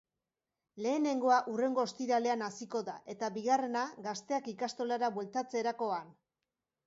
[0.83, 6.11] Lehenengoa hurrengo ostiralean hasiko da eta bigarrena gazteak ikastolara bueltatzerakoan.